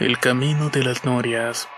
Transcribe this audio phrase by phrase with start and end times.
[0.00, 1.68] El camino de las norias.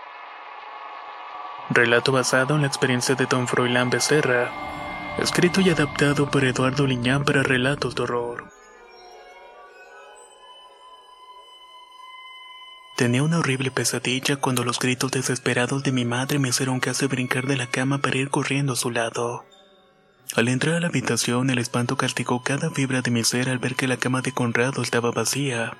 [1.69, 4.49] Relato basado en la experiencia de don Froilán Becerra,
[5.21, 8.45] escrito y adaptado por Eduardo Liñán para relatos de horror.
[12.95, 17.45] Tenía una horrible pesadilla cuando los gritos desesperados de mi madre me hicieron casi brincar
[17.45, 19.43] de la cama para ir corriendo a su lado.
[20.37, 23.75] Al entrar a la habitación, el espanto castigó cada fibra de mi ser al ver
[23.75, 25.73] que la cama de Conrado estaba vacía.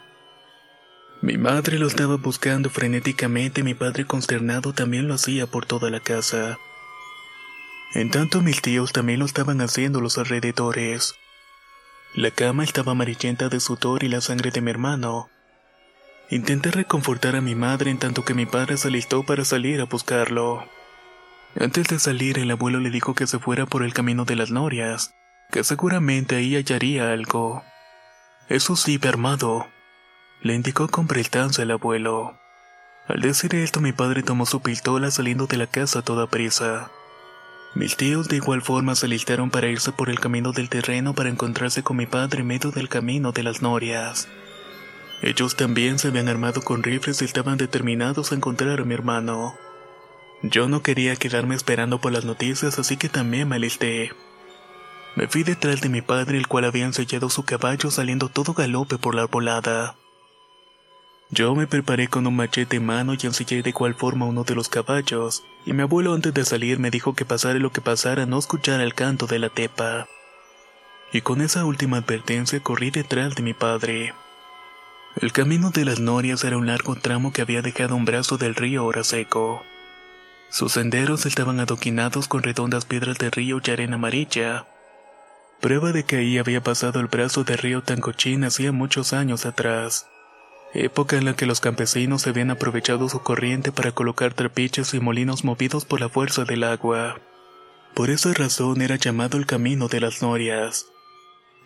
[1.23, 5.89] Mi madre lo estaba buscando frenéticamente y mi padre consternado también lo hacía por toda
[5.89, 6.59] la casa.
[7.93, 11.15] En tanto mis tíos también lo estaban haciendo los alrededores.
[12.13, 15.29] La cama estaba amarillenta de sudor y la sangre de mi hermano.
[16.29, 19.85] Intenté reconfortar a mi madre en tanto que mi padre se alistó para salir a
[19.85, 20.67] buscarlo.
[21.57, 24.51] Antes de salir el abuelo le dijo que se fuera por el camino de las
[24.51, 25.13] norias,
[25.53, 27.63] que seguramente ahí hallaría algo.
[28.49, 29.67] Eso sí, armado,
[30.43, 32.37] le indicó con prestancia el abuelo.
[33.07, 36.91] Al decir esto, mi padre tomó su pistola saliendo de la casa a toda prisa.
[37.75, 41.29] Mis tíos de igual forma se alistaron para irse por el camino del terreno para
[41.29, 44.27] encontrarse con mi padre en medio del camino de las norias.
[45.21, 49.55] Ellos también se habían armado con rifles y estaban determinados a encontrar a mi hermano.
[50.41, 54.11] Yo no quería quedarme esperando por las noticias, así que también me alisté.
[55.15, 58.97] Me fui detrás de mi padre, el cual había ensillado su caballo saliendo todo galope
[58.97, 59.95] por la arbolada.
[61.33, 64.53] Yo me preparé con un machete en mano y ensillé de igual forma uno de
[64.53, 68.27] los caballos, y mi abuelo antes de salir me dijo que pasara lo que pasara
[68.27, 70.07] no escuchara el canto de la tepa.
[71.11, 74.13] Y con esa última advertencia corrí detrás de mi padre.
[75.15, 78.53] El camino de las norias era un largo tramo que había dejado un brazo del
[78.53, 79.63] río ahora seco.
[80.51, 84.67] Sus senderos estaban adoquinados con redondas piedras de río y arena amarilla,
[85.61, 90.05] prueba de que ahí había pasado el brazo del río Tancochín hacía muchos años atrás
[90.73, 95.43] época en la que los campesinos habían aprovechado su corriente para colocar trapiches y molinos
[95.43, 97.19] movidos por la fuerza del agua.
[97.93, 100.87] Por esa razón era llamado el Camino de las Norias.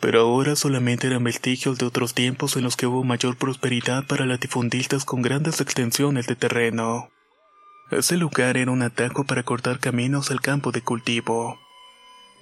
[0.02, 4.26] Pero ahora solamente eran vestigios de otros tiempos en los que hubo mayor prosperidad para
[4.26, 7.10] latifundistas con grandes extensiones de terreno.
[7.90, 11.58] Ese lugar era un atajo para cortar caminos al campo de cultivo.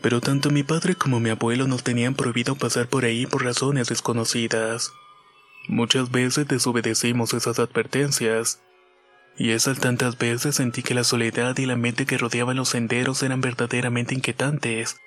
[0.02, 3.88] Pero tanto mi padre como mi abuelo nos tenían prohibido pasar por ahí por razones
[3.88, 4.92] desconocidas.
[5.68, 8.62] Muchas veces desobedecimos esas advertencias,
[9.38, 13.22] y esas tantas veces sentí que la soledad y la mente que rodeaban los senderos
[13.24, 14.98] eran verdaderamente inquietantes,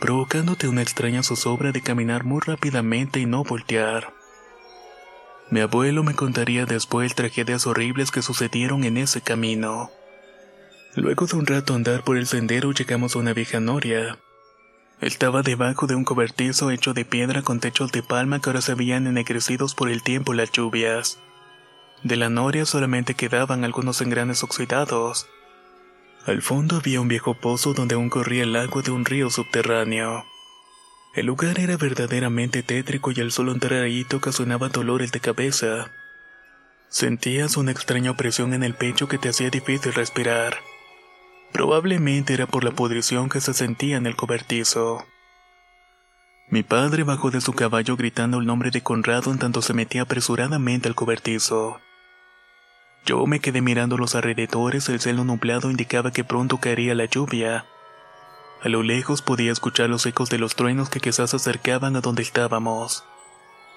[0.00, 4.12] provocándote una extraña zozobra de caminar muy rápidamente y no voltear.
[5.50, 9.90] Mi abuelo me contaría después tragedias horribles que sucedieron en ese camino.
[10.96, 14.18] Luego de un rato andar por el sendero llegamos a una vieja noria,
[15.04, 18.72] estaba debajo de un cobertizo hecho de piedra con techos de palma que ahora se
[18.72, 21.18] habían ennegrecidos por el tiempo y las lluvias.
[22.02, 25.26] De la noria solamente quedaban algunos engranes oxidados.
[26.24, 30.24] Al fondo había un viejo pozo donde aún corría el agua de un río subterráneo.
[31.14, 35.90] El lugar era verdaderamente tétrico y al solo entrar ahí te ocasionaba dolores de cabeza.
[36.88, 40.56] Sentías una extraña opresión en el pecho que te hacía difícil respirar.
[41.54, 45.06] Probablemente era por la pudrición que se sentía en el cobertizo.
[46.48, 50.02] Mi padre bajó de su caballo gritando el nombre de Conrado en tanto se metía
[50.02, 51.80] apresuradamente al cobertizo.
[53.06, 57.66] Yo me quedé mirando los alrededores, el cielo nublado indicaba que pronto caería la lluvia.
[58.60, 62.00] A lo lejos podía escuchar los ecos de los truenos que quizás se acercaban a
[62.00, 63.04] donde estábamos.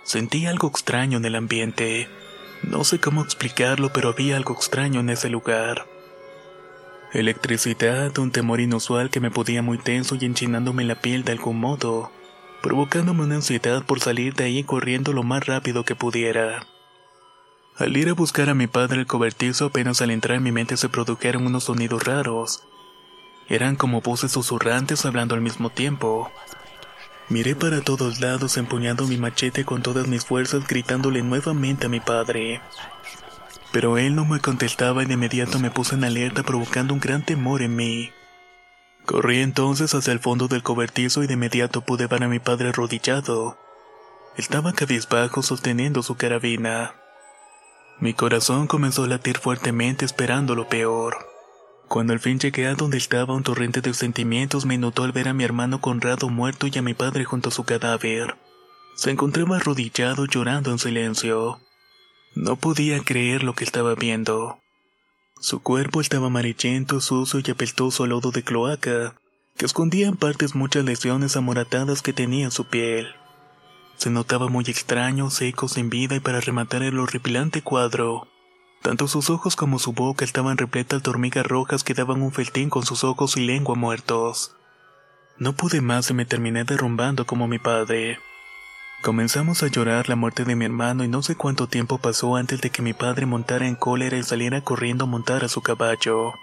[0.04, 2.10] Sentí algo extraño en el ambiente.
[2.63, 5.86] No sé cómo explicarlo, pero había algo extraño en ese lugar.
[7.13, 11.57] Electricidad, un temor inusual que me podía muy tenso y enchinándome la piel de algún
[11.57, 12.12] modo,
[12.62, 16.68] provocándome una ansiedad por salir de ahí corriendo lo más rápido que pudiera.
[17.77, 20.75] Al ir a buscar a mi padre el cobertizo apenas al entrar en mi mente
[20.75, 22.63] se produjeron unos sonidos raros.
[23.48, 26.30] Eran como voces susurrantes hablando al mismo tiempo.
[27.30, 32.01] Miré para todos lados empuñando mi machete con todas mis fuerzas gritándole nuevamente a mi
[32.01, 32.62] padre.
[33.78, 37.24] Pero él no me contestaba y de inmediato me puse en alerta provocando un gran
[37.24, 38.10] temor en mí.
[39.06, 42.70] Corrí entonces hacia el fondo del cobertizo y de inmediato pude ver a mi padre
[42.70, 43.56] arrodillado.
[44.36, 46.96] Estaba cabizbajo sosteniendo su carabina.
[48.00, 51.16] Mi corazón comenzó a latir fuertemente esperando lo peor.
[51.88, 55.28] Cuando al fin llegué a donde estaba un torrente de sentimientos me notó al ver
[55.28, 58.38] a mi hermano Conrado muerto y a mi padre junto a su cadáver.
[58.96, 61.60] Se encontraba arrodillado llorando en silencio.
[62.39, 64.60] No podía creer lo que estaba viendo.
[65.39, 69.16] Su cuerpo estaba amarillento, sucio y apestoso a lodo de cloaca,
[69.57, 73.07] que escondía en partes muchas lesiones amoratadas que tenía en su piel.
[73.98, 78.28] Se notaba muy extraño, seco, sin vida y para rematar el horripilante cuadro.
[78.83, 82.69] Tanto sus ojos como su boca estaban repletas de hormigas rojas que daban un feltín
[82.69, 84.56] con sus ojos y lengua muertos.
[85.40, 88.19] No pude más y me terminé derrumbando como mi padre.
[89.02, 92.62] Comenzamos a llorar la muerte de mi hermano y no sé cuánto tiempo pasó antes
[92.62, 96.34] de que mi padre montara en cólera y saliera corriendo a montar a su caballo.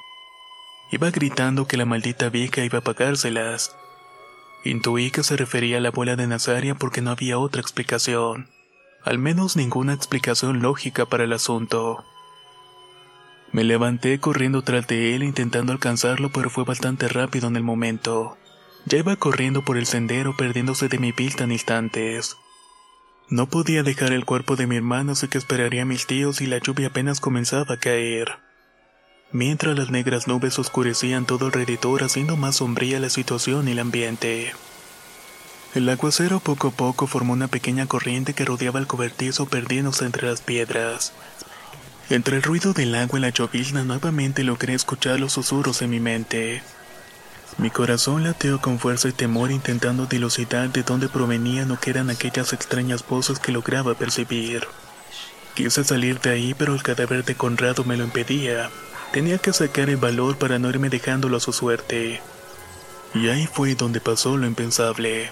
[0.91, 3.77] Iba gritando que la maldita vieja iba a pagárselas.
[4.65, 8.49] Intuí que se refería a la abuela de Nazaria porque no había otra explicación.
[9.03, 12.05] Al menos ninguna explicación lógica para el asunto.
[13.51, 18.39] Me levanté corriendo tras de él intentando alcanzarlo pero fue bastante rápido en el momento.
[18.87, 22.39] Ya iba corriendo por el sendero perdiéndose de mi vista en instantes.
[23.31, 26.47] No podía dejar el cuerpo de mi hermano, así que esperaría a mis tíos y
[26.47, 28.39] la lluvia apenas comenzaba a caer.
[29.33, 34.53] Mientras las negras nubes oscurecían todo alrededor, haciendo más sombría la situación y el ambiente.
[35.75, 40.29] El aguacero poco a poco formó una pequeña corriente que rodeaba el cobertizo perdiéndose entre
[40.29, 41.13] las piedras.
[42.11, 45.99] Entre el ruido del agua y la llovizna nuevamente logré escuchar los susurros en mi
[45.99, 46.63] mente.
[47.57, 52.11] Mi corazón lateó con fuerza y temor intentando dilucidar de dónde provenían o qué eran
[52.11, 54.67] aquellas extrañas voces que lograba percibir.
[55.55, 58.71] Quise salir de ahí, pero el cadáver de Conrado me lo impedía.
[59.13, 62.21] Tenía que sacar el valor para no irme dejándolo a su suerte.
[63.15, 65.31] Y ahí fue donde pasó lo impensable.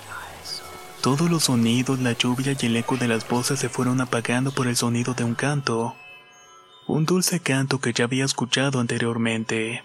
[1.00, 4.68] Todos los sonidos, la lluvia y el eco de las voces se fueron apagando por
[4.68, 5.96] el sonido de un canto.
[6.86, 9.82] Un dulce canto que ya había escuchado anteriormente.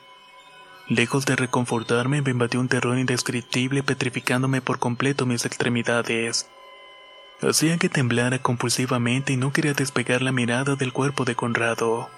[0.89, 6.48] Lejos de reconfortarme, me invadió un terror indescriptible petrificándome por completo mis extremidades.
[7.42, 12.10] Hacía que temblara compulsivamente y no quería despegar la mirada del cuerpo de Conrado.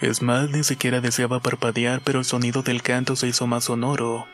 [0.00, 4.26] Es más, ni siquiera deseaba parpadear, pero el sonido del canto se hizo más sonoro.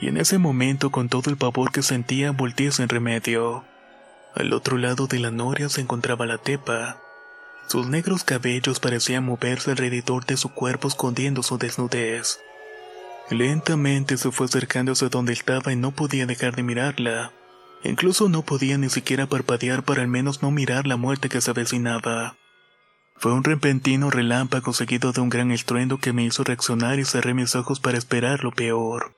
[0.00, 3.64] Y en ese momento, con todo el pavor que sentía, volteé sin remedio.
[4.34, 6.98] Al otro lado de la noria se encontraba la tepa.
[7.68, 12.40] Sus negros cabellos parecían moverse alrededor de su cuerpo escondiendo su desnudez.
[13.30, 17.32] Lentamente se fue acercando hacia donde estaba y no podía dejar de mirarla.
[17.84, 21.52] Incluso no podía ni siquiera parpadear para al menos no mirar la muerte que se
[21.52, 22.36] avecinaba.
[23.16, 27.32] Fue un repentino relámpago seguido de un gran estruendo que me hizo reaccionar y cerré
[27.32, 29.14] mis ojos para esperar lo peor.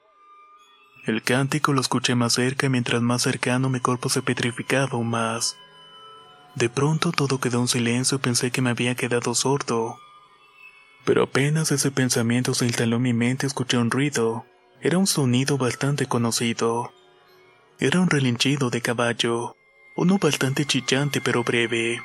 [1.07, 5.09] El cántico lo escuché más cerca y mientras más cercano mi cuerpo se petrificaba aún
[5.09, 5.57] más.
[6.55, 9.97] De pronto todo quedó en silencio y pensé que me había quedado sordo.
[11.05, 14.45] Pero apenas ese pensamiento se instaló en mi mente escuché un ruido.
[14.81, 16.93] Era un sonido bastante conocido.
[17.79, 19.57] Era un relinchido de caballo,
[19.97, 22.01] uno bastante chillante pero breve.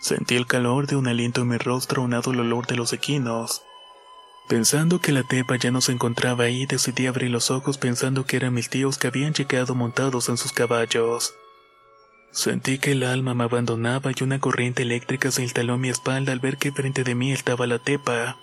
[0.00, 3.62] Sentí el calor de un aliento en mi rostro unado al olor de los equinos.
[4.48, 8.36] Pensando que la tepa ya no se encontraba ahí, decidí abrir los ojos pensando que
[8.36, 11.34] eran mis tíos que habían llegado montados en sus caballos.
[12.30, 16.32] Sentí que el alma me abandonaba y una corriente eléctrica se instaló en mi espalda
[16.32, 18.36] al ver que frente de mí estaba la tepa.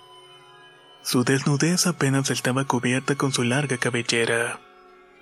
[1.02, 4.60] Su desnudez apenas estaba cubierta con su larga cabellera.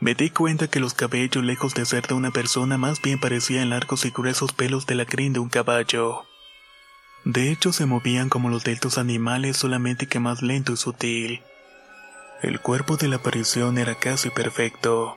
[0.00, 3.70] Me di cuenta que los cabellos, lejos de ser de una persona, más bien parecían
[3.70, 6.24] largos y gruesos pelos de la crin de un caballo.
[7.24, 11.42] De hecho, se movían como los de estos animales, solamente que más lento y sutil.
[12.42, 15.16] El cuerpo de la aparición era casi perfecto.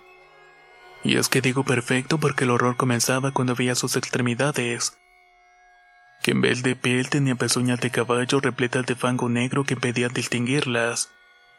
[1.07, 4.97] Y es que digo perfecto porque el horror comenzaba cuando veía sus extremidades.
[6.21, 10.11] Que en vez de piel tenía pezuñas de caballo repletas de fango negro que impedían
[10.11, 11.09] distinguirlas.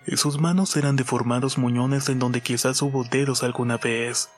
[0.06, 4.28] Y sus manos eran deformados muñones en donde quizás hubo dedos alguna vez.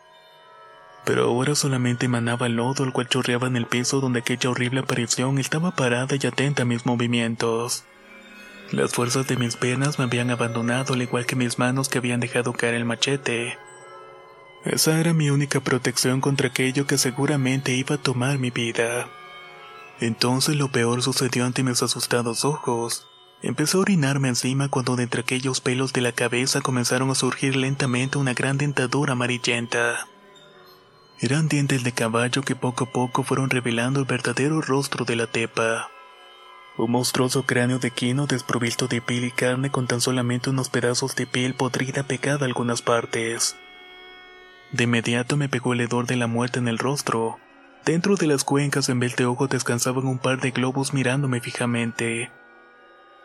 [1.05, 5.41] Pero ahora solamente emanaba lodo el cual chorreaba en el piso donde aquella horrible aparición
[5.41, 7.83] estaba parada y atenta a mis movimientos.
[8.71, 12.21] Las fuerzas de mis piernas me habían abandonado al igual que mis manos que habían
[12.21, 13.59] dejado caer el machete.
[14.65, 19.09] Esa era mi única protección contra aquello que seguramente iba a tomar mi vida.
[20.01, 23.07] Entonces lo peor sucedió ante mis asustados ojos.
[23.43, 27.57] Empezó a orinarme encima cuando de entre aquellos pelos de la cabeza comenzaron a surgir
[27.57, 30.07] lentamente una gran dentadura amarillenta.
[31.21, 35.27] Eran dientes de caballo que poco a poco fueron revelando el verdadero rostro de la
[35.27, 35.91] tepa.
[36.77, 41.17] Un monstruoso cráneo de quino desprovisto de piel y carne con tan solamente unos pedazos
[41.17, 43.57] de piel podrida pegada a algunas partes.
[44.73, 47.39] De inmediato me pegó el hedor de la muerte en el rostro.
[47.85, 52.31] Dentro de las cuencas en vez de ojos descansaban un par de globos mirándome fijamente.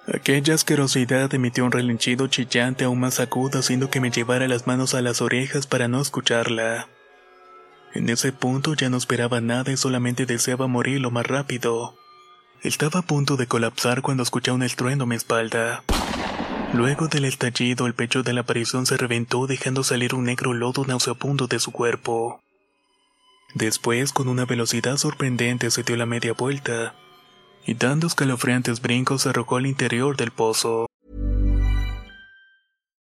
[0.08, 4.94] Aquella asquerosidad emitió un relinchido chillante aún más agudo haciendo que me llevara las manos
[4.94, 6.88] a las orejas para no escucharla.
[7.94, 11.96] En ese punto ya no esperaba nada y solamente deseaba morir lo más rápido.
[12.62, 15.84] Estaba a punto de colapsar cuando escuché un estruendo a mi espalda.
[16.76, 20.84] Luego del estallido, el pecho de la aparición se reventó dejando salir un negro lodo
[20.84, 22.42] nauseabundo de su cuerpo.
[23.54, 26.94] Después, con una velocidad sorprendente, se dio la media vuelta
[27.66, 30.88] y dando escalofriantes brincos arrojó al interior del pozo.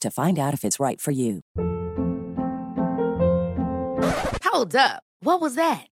[0.00, 1.40] to find out if it's right for you.
[4.44, 5.02] Hold up.
[5.20, 5.86] What was that?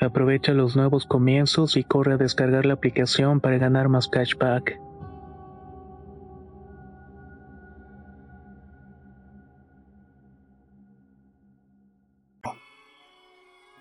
[0.00, 4.78] Aprovecha los nuevos comienzos y corre a descargar la aplicación para ganar más cashback.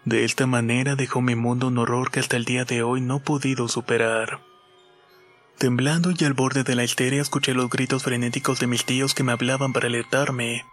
[0.06, 3.18] De esta manera dejó mi mundo un horror que hasta el día de hoy no
[3.18, 4.40] he podido superar.
[5.58, 9.24] Temblando y al borde de la histeria escuché los gritos frenéticos de mis tíos que
[9.24, 10.66] me hablaban para alertarme.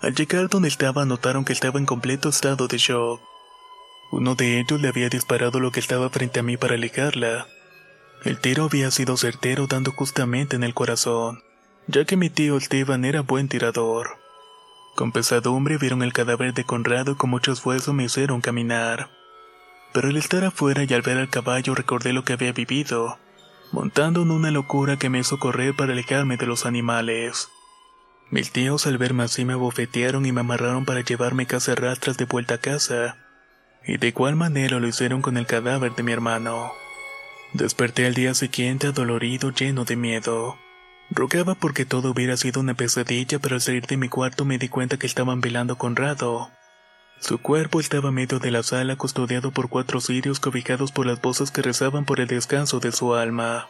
[0.00, 3.20] Al llegar donde estaba notaron que estaba en completo estado de shock.
[4.10, 7.46] Uno de ellos le había disparado lo que estaba frente a mí para alejarla.
[8.24, 11.42] El tiro había sido certero dando justamente en el corazón,
[11.88, 14.16] ya que mi tío Esteban era buen tirador.
[14.96, 19.10] Con pesadumbre vieron el cadáver de Conrado y con mucho esfuerzo me hicieron caminar.
[19.92, 23.18] Pero al estar afuera y al ver al caballo recordé lo que había vivido,
[23.72, 27.50] montando en una locura que me hizo correr para alejarme de los animales.
[28.30, 32.24] Mis tíos al verme así me bofetearon y me amarraron para llevarme casi rastras de
[32.24, 33.27] vuelta a casa
[33.88, 36.72] Y de igual manera lo hicieron con el cadáver de mi hermano.
[37.54, 40.58] Desperté al día siguiente adolorido, lleno de miedo.
[41.10, 44.68] Rogaba porque todo hubiera sido una pesadilla, pero al salir de mi cuarto me di
[44.68, 46.50] cuenta que estaban velando a Conrado.
[47.18, 51.22] Su cuerpo estaba a medio de la sala custodiado por cuatro cirios cobijados por las
[51.22, 53.68] voces que rezaban por el descanso de su alma.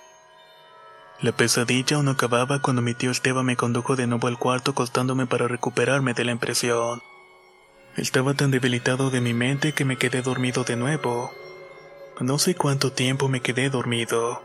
[1.20, 5.26] La pesadilla aún acababa cuando mi tío Esteban me condujo de nuevo al cuarto acostándome
[5.26, 7.02] para recuperarme de la impresión.
[7.98, 11.32] Estaba tan debilitado de mi mente que me quedé dormido de nuevo.
[12.20, 14.40] No sé cuánto tiempo me quedé dormido.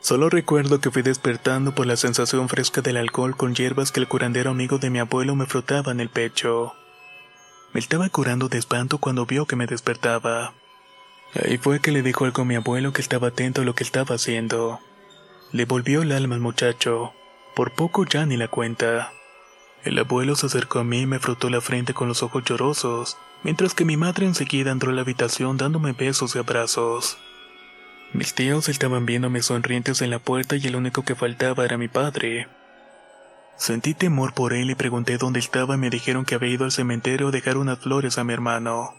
[0.00, 4.08] Solo recuerdo que fui despertando por la sensación fresca del alcohol con hierbas que el
[4.08, 6.72] curandero amigo de mi abuelo me frotaba en el pecho.
[7.74, 10.54] Me estaba curando de espanto cuando vio que me despertaba.
[11.34, 13.84] Ahí fue que le dijo algo a mi abuelo que estaba atento a lo que
[13.84, 14.80] estaba haciendo.
[15.52, 17.12] Le volvió el alma al muchacho.
[17.54, 19.12] Por poco ya ni la cuenta.
[19.84, 23.16] El abuelo se acercó a mí y me frotó la frente con los ojos llorosos,
[23.42, 27.18] mientras que mi madre enseguida entró a la habitación dándome besos y abrazos.
[28.12, 31.88] Mis tíos estaban viéndome sonrientes en la puerta y el único que faltaba era mi
[31.88, 32.48] padre.
[33.56, 36.72] Sentí temor por él y pregunté dónde estaba y me dijeron que había ido al
[36.72, 38.94] cementerio a dejar unas flores a mi hermano.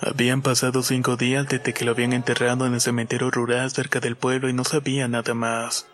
[0.00, 4.16] Habían pasado cinco días desde que lo habían enterrado en el cementerio rural cerca del
[4.16, 5.86] pueblo y no sabía nada más.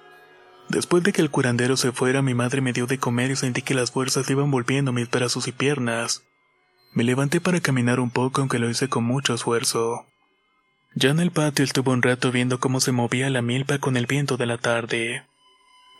[0.69, 3.63] Después de que el curandero se fuera, mi madre me dio de comer y sentí
[3.63, 6.25] que las fuerzas iban volviendo mis brazos y piernas.
[6.93, 10.07] Me levanté para caminar un poco, aunque lo hice con mucho esfuerzo.
[10.95, 14.07] Ya en el patio estuve un rato viendo cómo se movía la milpa con el
[14.07, 15.25] viento de la tarde.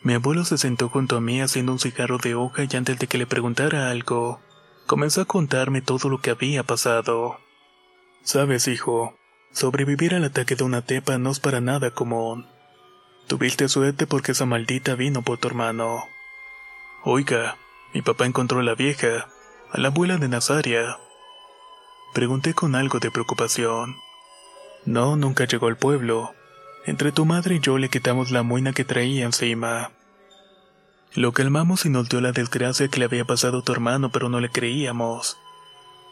[0.01, 3.07] Mi abuelo se sentó junto a mí haciendo un cigarro de hoja y antes de
[3.07, 4.41] que le preguntara algo,
[4.85, 7.39] comenzó a contarme todo lo que había pasado.
[8.23, 9.17] Sabes, hijo,
[9.51, 12.47] sobrevivir al ataque de una tepa no es para nada común.
[13.27, 16.07] Tuviste suerte porque esa maldita vino por tu hermano.
[17.03, 17.57] Oiga,
[17.93, 19.27] mi papá encontró a la vieja,
[19.71, 20.97] a la abuela de Nazaria.
[22.13, 23.95] Pregunté con algo de preocupación.
[24.85, 26.33] No, nunca llegó al pueblo.
[26.85, 29.91] Entre tu madre y yo le quitamos la muina que traía encima.
[31.13, 34.29] Lo calmamos y nos dio la desgracia que le había pasado a tu hermano, pero
[34.29, 35.37] no le creíamos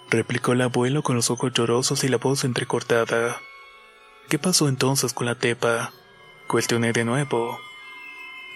[0.10, 3.42] replicó el abuelo con los ojos llorosos y la voz entrecortada.
[4.30, 5.92] ¿Qué pasó entonces con la tepa?
[6.48, 7.60] Cuestioné de nuevo.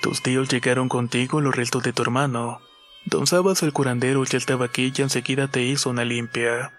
[0.01, 2.61] Tus tíos llegaron contigo los restos de tu hermano.
[3.05, 6.71] Don Sabas el curandero ya estaba aquí y enseguida te hizo una limpia.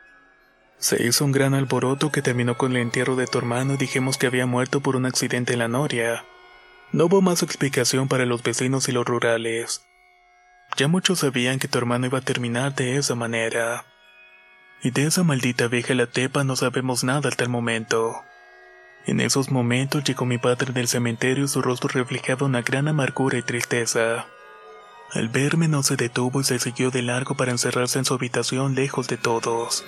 [0.78, 4.18] Se hizo un gran alboroto que terminó con el entierro de tu hermano y dijimos
[4.18, 6.24] que había muerto por un accidente en la noria.
[6.92, 9.84] No hubo más explicación para los vecinos y los rurales.
[10.76, 13.84] Ya muchos sabían que tu hermano iba a terminar de esa manera.
[14.82, 18.22] Y de esa maldita vieja la tepa no sabemos nada hasta el momento.
[19.06, 23.38] En esos momentos llegó mi padre del cementerio y su rostro reflejaba una gran amargura
[23.38, 24.26] y tristeza.
[25.12, 28.74] Al verme no se detuvo y se siguió de largo para encerrarse en su habitación
[28.74, 29.84] lejos de todos.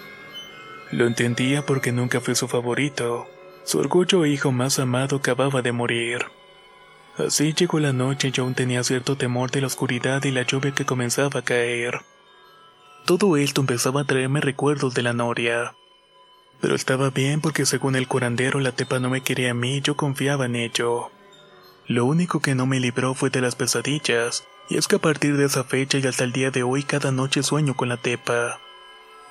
[0.90, 3.26] Lo entendía porque nunca fue su favorito.
[3.64, 6.26] Su orgullo e hijo más amado acababa de morir.
[7.18, 10.72] Así llegó la noche y aún tenía cierto temor de la oscuridad y la lluvia
[10.72, 12.00] que comenzaba a caer.
[13.06, 15.74] Todo esto empezaba a traerme recuerdos de la noria.
[16.62, 19.80] Pero estaba bien porque según el curandero la tepa no me quería a mí y
[19.82, 21.10] yo confiaba en ello.
[21.88, 25.36] Lo único que no me libró fue de las pesadillas, y es que a partir
[25.36, 28.60] de esa fecha y hasta el día de hoy cada noche sueño con la tepa.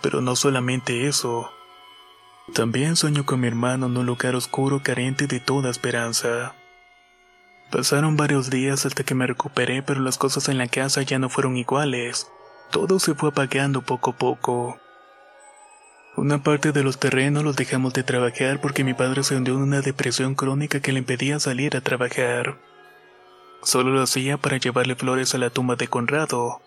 [0.01, 1.49] Pero no solamente eso.
[2.53, 6.53] También sueño con mi hermano en un lugar oscuro carente de toda esperanza.
[7.71, 11.29] Pasaron varios días hasta que me recuperé, pero las cosas en la casa ya no
[11.29, 12.29] fueron iguales.
[12.71, 14.77] Todo se fue apagando poco a poco.
[16.17, 19.61] Una parte de los terrenos los dejamos de trabajar porque mi padre se hundió en
[19.61, 22.59] una depresión crónica que le impedía salir a trabajar.
[23.63, 26.61] Solo lo hacía para llevarle flores a la tumba de Conrado.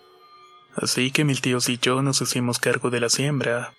[0.77, 3.75] Así que mis tíos y yo nos hicimos cargo de la siembra.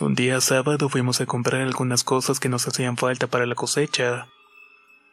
[0.00, 4.26] Un día sábado fuimos a comprar algunas cosas que nos hacían falta para la cosecha.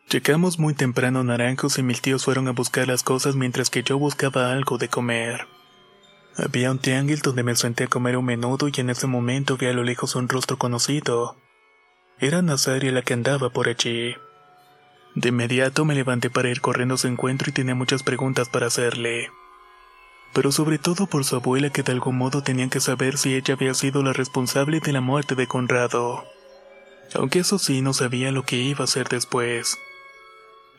[0.09, 3.99] Llegamos muy temprano Naranjos y mis tíos fueron a buscar las cosas mientras que yo
[3.99, 5.47] buscaba algo de comer.
[6.37, 9.67] Había un tianguis donde me senté a comer un menudo y en ese momento vi
[9.67, 11.35] a lo lejos un rostro conocido.
[12.19, 14.15] Era Nazaria la que andaba por allí.
[15.13, 18.67] De inmediato me levanté para ir corriendo a su encuentro y tenía muchas preguntas para
[18.67, 19.29] hacerle.
[20.33, 23.55] Pero sobre todo por su abuela que de algún modo tenían que saber si ella
[23.55, 26.23] había sido la responsable de la muerte de Conrado.
[27.13, 29.77] Aunque eso sí no sabía lo que iba a hacer después.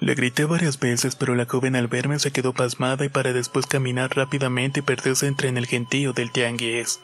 [0.03, 3.67] Le grité varias veces, pero la joven al verme se quedó pasmada y para después
[3.67, 6.99] caminar rápidamente y perderse entre en el gentío del tianguis.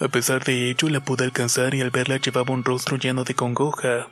[0.00, 3.34] A pesar de ello, la pude alcanzar y al verla llevaba un rostro lleno de
[3.34, 4.08] congoja.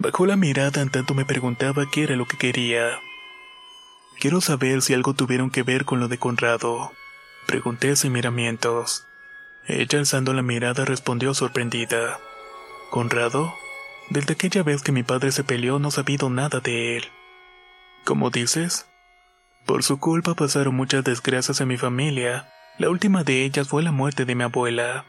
[0.00, 2.98] Bajó la mirada en tanto me preguntaba qué era lo que quería.
[4.18, 6.90] Quiero saber si algo tuvieron que ver con lo de Conrado.
[7.46, 9.06] Pregunté sin miramientos.
[9.68, 12.18] Ella alzando la mirada respondió sorprendida.
[12.90, 13.54] ¿Conrado?
[14.10, 17.04] Desde aquella vez que mi padre se peleó no he sabido nada de él.
[18.04, 18.86] ¿Cómo dices?
[19.64, 22.52] Por su culpa pasaron muchas desgracias en mi familia.
[22.76, 25.06] La última de ellas fue la muerte de mi abuela.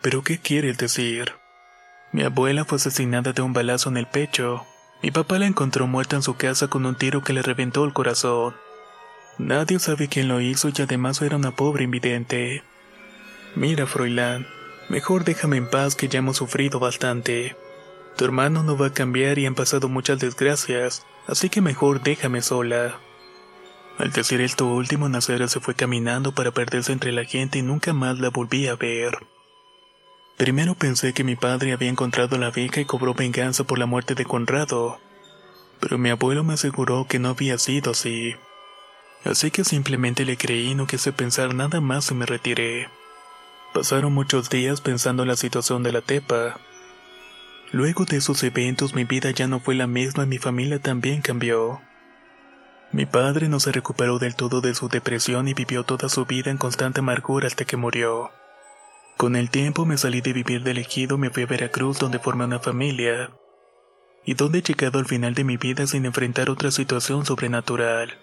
[0.00, 1.34] ¿Pero qué quieres decir?
[2.10, 4.64] Mi abuela fue asesinada de un balazo en el pecho.
[5.02, 7.92] Mi papá la encontró muerta en su casa con un tiro que le reventó el
[7.92, 8.54] corazón.
[9.36, 12.62] Nadie sabe quién lo hizo y además era una pobre invidente.
[13.54, 14.46] Mira, Froilán,
[14.88, 17.56] mejor déjame en paz que ya hemos sufrido bastante.
[18.16, 22.42] Tu hermano no va a cambiar y han pasado muchas desgracias, así que mejor déjame
[22.42, 22.98] sola.
[23.98, 27.92] Al decir esto último, Nacera se fue caminando para perderse entre la gente y nunca
[27.92, 29.18] más la volví a ver.
[30.36, 33.86] Primero pensé que mi padre había encontrado a la vieja y cobró venganza por la
[33.86, 34.98] muerte de Conrado,
[35.78, 38.34] pero mi abuelo me aseguró que no había sido así.
[39.24, 42.88] Así que simplemente le creí y no quise pensar nada más y me retiré.
[43.72, 46.58] Pasaron muchos días pensando en la situación de la tepa.
[47.72, 51.22] Luego de esos eventos mi vida ya no fue la misma y mi familia también
[51.22, 51.80] cambió.
[52.92, 56.50] Mi padre no se recuperó del todo de su depresión y vivió toda su vida
[56.50, 58.30] en constante amargura hasta que murió.
[59.16, 62.44] Con el tiempo me salí de vivir de ejido me fui a Veracruz donde formé
[62.44, 63.30] una familia.
[64.26, 68.18] Y donde he llegado al final de mi vida sin enfrentar otra situación sobrenatural.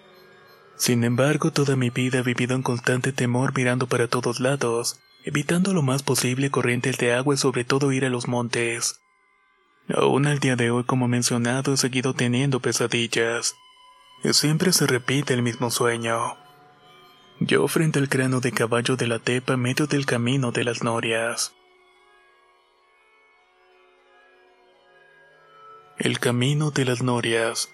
[0.76, 5.74] Sin embargo, toda mi vida he vivido en constante temor mirando para todos lados, evitando
[5.74, 9.00] lo más posible corrientes de agua y sobre todo ir a los montes.
[9.96, 13.56] Aún al día de hoy, como mencionado, he seguido teniendo pesadillas.
[14.22, 16.36] Y siempre se repite el mismo sueño.
[17.40, 21.54] Yo frente al cráneo de caballo de la tepa medio del camino de las norias.
[25.98, 27.70] El camino de las norias.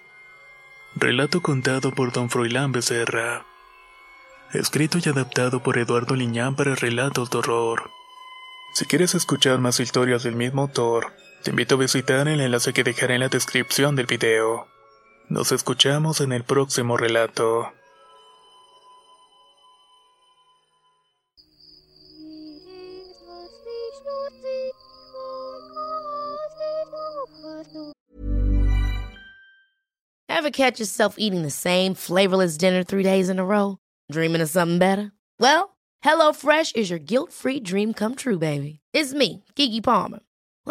[0.94, 3.44] Relato contado por don Froilán Becerra.
[4.52, 7.90] Escrito y adaptado por Eduardo Liñán para relatos de horror.
[8.72, 11.12] Si quieres escuchar más historias del mismo autor,
[11.46, 14.66] te invito a visitar el enlace que dejaré en la descripción del video.
[15.28, 17.72] Nos escuchamos en el próximo relato.
[30.28, 33.78] Ever catch yourself eating the same flavorless dinner three days in a row?
[34.10, 35.12] Dreaming of something better?
[35.38, 38.80] Well, HelloFresh is your guilt-free dream come true, baby.
[38.92, 40.25] It's me, Kiki Palmer.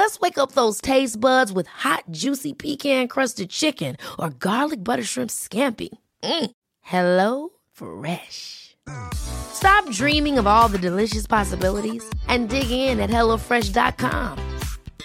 [0.05, 5.01] Let's wake up those taste buds with hot, juicy pecan crusted chicken or garlic butter
[5.01, 5.89] shrimp scampi.
[6.21, 6.51] Mm.
[6.81, 8.77] Hello Fresh.
[9.15, 14.37] Stop dreaming of all the delicious possibilities and dig in at HelloFresh.com.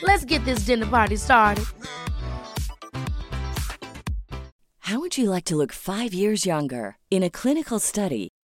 [0.03, 1.65] Let's get this dinner party started.
[4.81, 6.97] How would you like to look five years younger?
[7.11, 8.29] In a clinical study,